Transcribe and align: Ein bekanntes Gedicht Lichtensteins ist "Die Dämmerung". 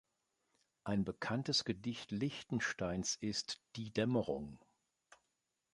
Ein 0.83 1.03
bekanntes 1.05 1.63
Gedicht 1.63 2.09
Lichtensteins 2.09 3.13
ist 3.17 3.61
"Die 3.75 3.93
Dämmerung". 3.93 4.57